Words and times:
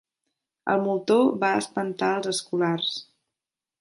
El 0.75 0.81
moltó 0.87 1.17
va 1.43 1.51
espantar 1.59 2.11
els 2.21 2.31
escolars. 2.33 2.97